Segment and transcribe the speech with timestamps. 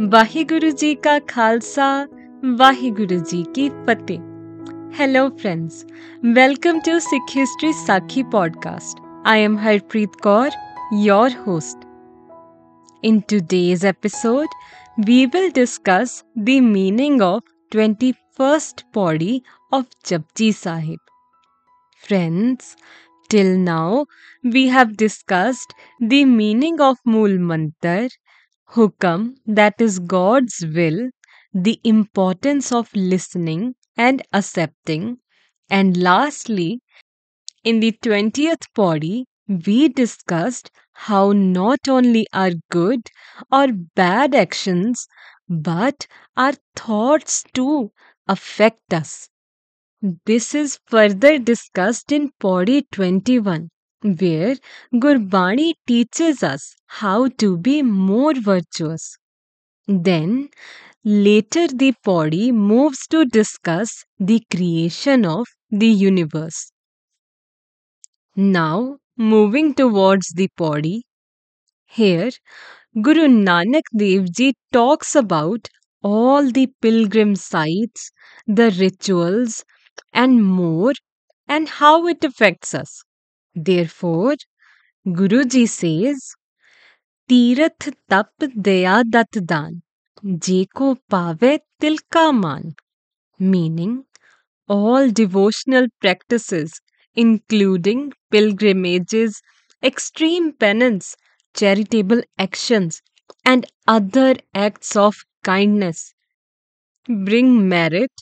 [0.00, 1.84] ਵਾਹਿਗੁਰੂ ਜੀ ਕਾ ਖਾਲਸਾ
[2.58, 4.20] ਵਾਹਿਗੁਰੂ ਜੀ ਕੀ ਫਤਿਹ
[4.98, 5.78] Hello, friends.
[6.36, 9.00] Welcome to Sikh History Sakhi podcast.
[9.32, 10.54] I am Harpreet Kaur,
[11.06, 11.82] your host.
[13.10, 14.54] In today's episode,
[15.08, 16.14] we will discuss
[16.50, 17.42] the meaning of
[17.76, 19.34] 21st pauri
[19.80, 21.12] of Japji Sahib.
[22.06, 22.70] Friends,
[23.34, 24.06] till now
[24.56, 25.76] we have discussed
[26.14, 28.08] the meaning of Mool Mantar
[28.70, 31.10] Hukam, that is God's will,
[31.52, 35.18] the importance of listening and accepting,
[35.68, 36.80] and lastly,
[37.64, 43.08] in the 20th pauri, we discussed how not only our good
[43.52, 45.08] or bad actions,
[45.48, 47.92] but our thoughts too
[48.28, 49.30] affect us.
[50.26, 53.70] This is further discussed in Pauri 21
[54.02, 54.56] where
[54.94, 59.18] Gurbani teaches us how to be more virtuous.
[59.86, 60.50] Then,
[61.04, 66.72] later the pauri moves to discuss the creation of the universe.
[68.36, 71.02] Now, moving towards the pauri,
[71.86, 72.30] here
[73.02, 75.68] Guru Nanak Dev Ji talks about
[76.02, 78.12] all the pilgrim sites,
[78.46, 79.64] the rituals,
[80.12, 80.94] and more,
[81.48, 83.02] and how it affects us.
[83.60, 84.36] Therefore,
[85.06, 86.34] Guruji says,
[87.28, 89.82] Tirath tap daya dat dan,
[90.24, 92.76] jeko pave tilka man.
[93.38, 94.04] Meaning,
[94.68, 96.80] all devotional practices,
[97.14, 99.42] including pilgrimages,
[99.82, 101.16] extreme penance,
[101.54, 103.02] charitable actions,
[103.44, 106.14] and other acts of kindness,
[107.08, 108.12] bring merit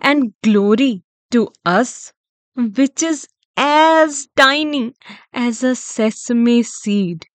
[0.00, 2.12] and glory to us,
[2.54, 3.26] which is
[3.59, 4.93] as tiny
[5.33, 7.25] as a sesame seed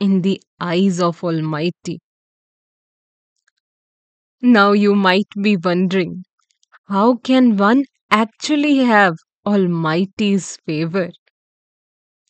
[0.00, 2.00] in the eyes of Almighty.
[4.42, 6.24] Now you might be wondering,
[6.88, 9.14] how can one actually have
[9.46, 11.10] Almighty's favor?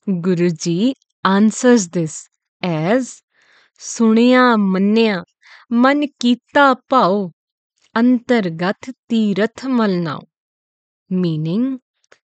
[0.06, 0.94] Guruji
[1.24, 2.28] answers this
[2.62, 3.22] as
[3.78, 5.22] ਸੁਣਿਆ ਮੰਨਿਆ
[5.72, 7.28] ਮਨ ਕੀਤਾ ਭਾਉ
[7.96, 10.20] ਅੰਤਰਗਤ ਤੀਰਥ ਮਲਨਾਉ
[11.22, 11.66] meaning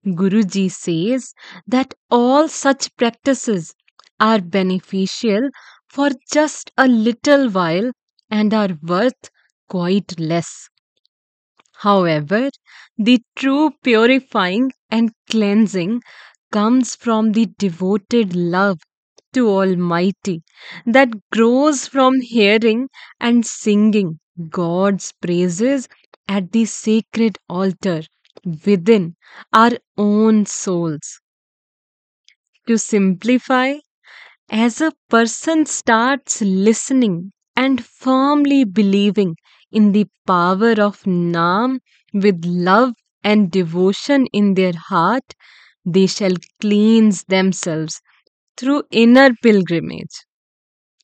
[0.06, 1.34] Guruji says
[1.66, 3.74] that all such practices
[4.20, 5.50] are beneficial
[5.88, 7.90] for just a little while
[8.30, 9.30] and are worth
[9.68, 10.68] quite less.
[11.80, 12.48] However,
[12.96, 16.00] the true purifying and cleansing
[16.50, 18.78] comes from the devoted love
[19.34, 20.44] to Almighty
[20.86, 22.88] that grows from hearing
[23.20, 24.18] and singing
[24.48, 25.88] God's praises
[26.26, 28.04] at the sacred altar
[28.44, 29.16] within
[29.52, 31.20] our own souls.
[32.66, 33.74] To simplify,
[34.50, 39.36] as a person starts listening and firmly believing
[39.72, 41.80] in the power of Naam
[42.14, 42.94] with love
[43.24, 45.34] and devotion in their heart,
[45.84, 48.00] they shall cleanse themselves
[48.56, 50.24] through inner pilgrimage.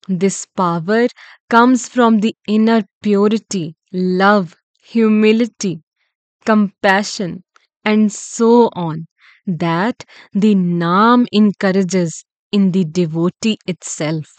[0.09, 1.09] This power
[1.49, 5.81] comes from the inner purity, love, humility,
[6.49, 7.43] compassion,
[7.85, 9.07] and so on,
[9.47, 14.37] that the Nam encourages in the devotee itself.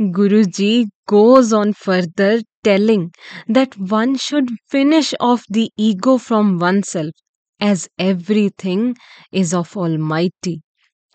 [0.00, 3.12] Guruji goes on further telling
[3.46, 7.12] that one should finish off the ego from oneself
[7.60, 8.96] as everything
[9.30, 10.62] is of Almighty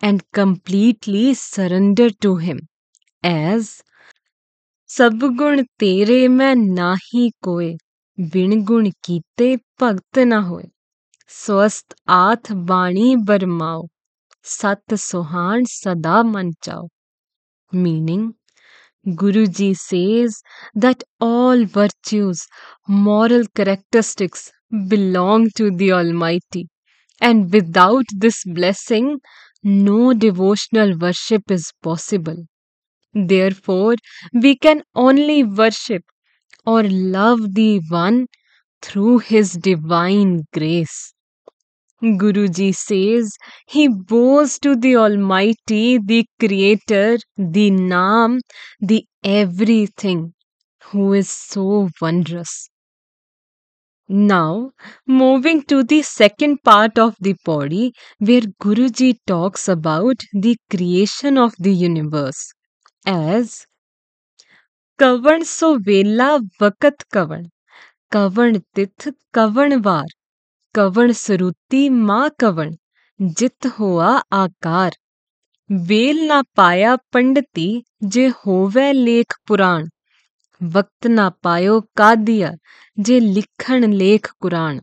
[0.00, 2.60] and completely surrender to Him
[3.22, 3.82] as
[4.88, 7.76] Sabgun tere mein nahi koe
[8.18, 10.64] विण गुण कीते भगत न होए।
[11.30, 13.86] स्वस्थ आथ बाणी बरमाओ।
[14.54, 16.86] सत सोहान सदा मन चाओ।
[17.72, 20.36] Meaning Guru ji says
[20.84, 22.42] that all virtues
[23.06, 24.50] moral characteristics
[24.90, 25.90] belong to the
[26.24, 26.66] almighty
[27.22, 29.18] and without this blessing
[29.88, 32.44] no devotional worship is possible
[33.66, 33.96] therefore
[34.42, 36.02] we can only worship
[36.66, 38.26] or love the One
[38.82, 41.14] through His divine grace.
[42.02, 48.40] Guruji says he bows to the Almighty, the Creator, the Naam,
[48.80, 50.34] the everything,
[50.90, 52.68] who is so wondrous.
[54.10, 54.72] Now,
[55.06, 61.54] moving to the second part of the pauri, where Guruji talks about the creation of
[61.58, 62.52] the universe
[63.06, 63.66] as
[65.00, 67.42] ਕਵਣ ਸੋ ਵੇਲਾ ਵਕਤ ਕਵਣ
[68.10, 70.06] ਕਵਣ ਤਿਥ ਕਵਣ ਵਾਰ,
[70.74, 72.74] ਕਵਣ ਸਰੂਤੀ ma ਕਵਣ,
[73.36, 74.92] ਜਿਤ ਹੋਆ ਆਕਾਰ।
[75.86, 79.86] ਵੇਲ ਨਾ ਪਾਇਆ ਪੰਡਤੀ, ਜੇ ਹੋਵੇ ਲੇਖ ਪੁਰਾਣ।
[80.72, 82.52] ਵਕਤ ਨਾ ਪਾਇਓ ਕਾਦੀਆ,
[83.00, 84.80] ਜੇ ਲਿਖਣ ਲੇਖ ਕੁਰਾਨ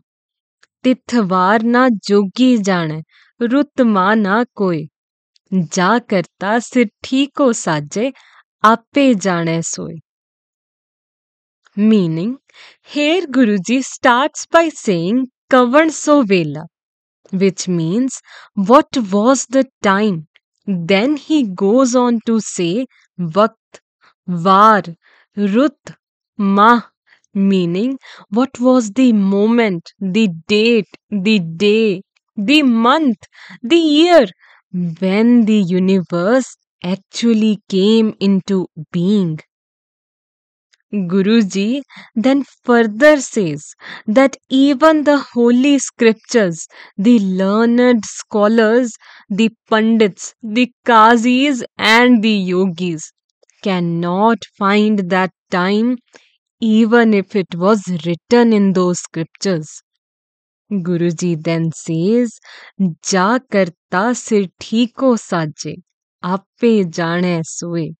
[0.82, 3.00] ਤਿਥਵਾਰ ਨਾ ਜੋਗੀ ਜਾਣੈ,
[3.52, 4.86] ਰੁੱਤ ਮਾ ਨਾ ਕੋਏ
[5.68, 8.12] ਜਾ ਕਰਤਾ ਸਿਰ ਠੀਕੋ ਸਾਜੇ,
[8.64, 9.96] ਆਪੇ ਜਾਣੈ ਸੋਏ
[11.78, 12.38] meaning
[12.82, 16.64] here guruji starts by saying kavan so vela
[17.30, 18.20] which means
[18.54, 20.26] what was the time?
[20.66, 22.86] Then he goes on to say
[23.18, 23.80] vakt
[24.26, 24.82] var
[25.36, 25.92] rut
[26.36, 26.82] mah
[27.34, 27.98] meaning
[28.30, 32.02] what was the moment the date the day
[32.36, 33.26] the month
[33.62, 34.26] the year
[35.00, 39.38] when the universe actually came into being
[40.92, 41.80] Guruji
[42.14, 43.74] then further says
[44.06, 48.92] that even the holy scriptures, the learned scholars,
[49.30, 53.12] the pandits, the qazis, and the yogis
[53.62, 55.96] cannot find that time
[56.60, 59.82] even if it was written in those scriptures.
[60.72, 62.38] Guruji then says,
[63.10, 65.82] Ja karta sir thiko saje,
[66.22, 67.94] ape jane soe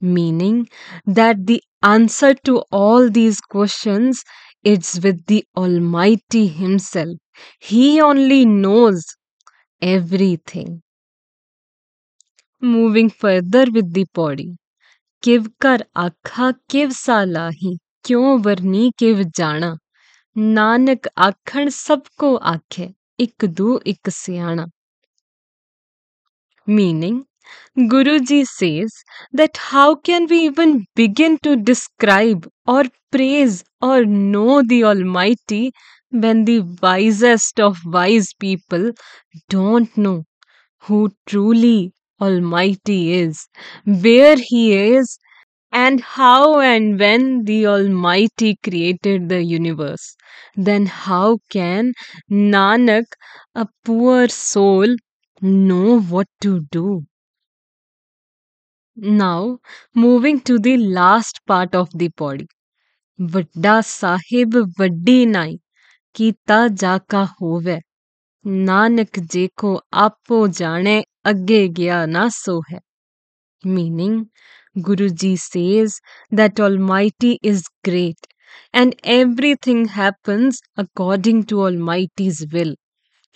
[0.00, 0.68] meaning
[1.06, 4.22] that the answer to all these questions
[4.62, 7.16] it's with the almighty himself.
[7.58, 9.04] He only knows
[9.80, 10.82] everything.
[12.60, 14.56] Moving further with the pauri.
[15.22, 19.76] Kivkar akha आखा किव kyo varni वरनी किव जाना
[20.36, 23.78] नानक आखण सबको आखे एक दू
[26.68, 27.22] meaning
[27.76, 28.92] Guruji says
[29.32, 35.72] that how can we even begin to describe or praise or know the Almighty
[36.10, 38.92] when the wisest of wise people
[39.48, 40.24] don't know
[40.82, 43.48] who truly Almighty is,
[43.86, 45.18] where He is,
[45.72, 50.16] and how and when the Almighty created the universe?
[50.56, 51.94] Then how can
[52.30, 53.06] Nanak,
[53.54, 54.96] a poor soul,
[55.42, 57.04] know what to do?
[58.96, 59.58] Now,
[59.94, 62.46] moving to the last part of the pauri.
[63.32, 65.58] ਵੱਡਾ ਸਾਹਿਬ ਵੱਡੀ ਨਾਈ
[66.14, 67.78] ਕੀਤਾ ਜਾ ਕਾ ਹੋਵੇ
[68.46, 72.80] ਨਾਨਕ ਜੇ ਕੋ ਆਪੋ ਜਾਣੇ ਅੱਗੇ ਗਿਆ ਨਾ ਸੋ ਹੈ
[73.74, 74.16] meaning
[74.88, 75.96] guruji says
[76.40, 78.28] that almighty is great
[78.82, 82.74] and everything happens according to almighty's will.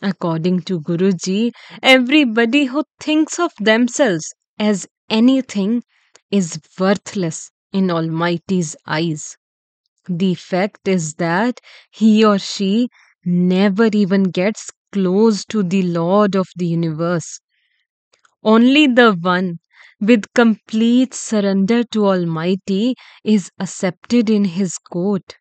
[0.02, 1.52] According to guruji
[1.82, 4.28] everybody who thinks of themselves
[4.58, 5.82] as anything
[6.30, 9.36] is worthless in Almighty's eyes.
[10.08, 11.60] The fact is that
[11.92, 12.88] he or she
[13.24, 17.40] never even gets close to the Lord of the universe.
[18.42, 19.58] Only the one
[20.00, 25.36] with complete surrender to Almighty is accepted in his court.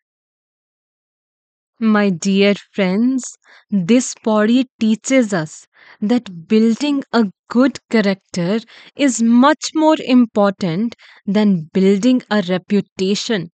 [1.80, 3.38] My dear friends,
[3.70, 5.66] this pauri teaches us
[6.02, 8.60] that building a good character
[8.94, 13.52] is much more important than building a reputation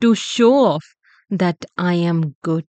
[0.00, 0.84] to show off
[1.30, 2.66] that I am good.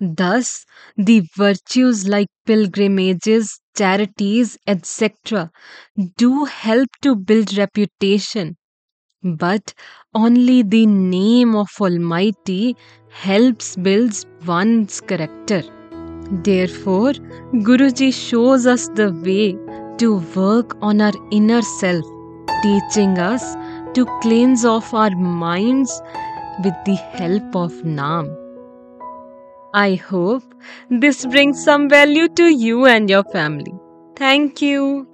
[0.00, 0.66] Thus,
[0.96, 5.52] the virtues like pilgrimages, charities, etc.,
[6.18, 8.56] do help to build reputation
[9.22, 9.74] but
[10.14, 12.76] only the name of Almighty
[13.10, 15.62] helps builds one's character.
[16.44, 17.12] Therefore,
[17.68, 19.56] Guruji shows us the way
[19.98, 22.04] to work on our inner self,
[22.62, 23.54] teaching us
[23.94, 26.00] to cleanse off our minds
[26.64, 28.36] with the help of Naam.
[29.74, 30.42] I hope
[30.90, 33.74] this brings some value to you and your family.
[34.16, 35.09] Thank you.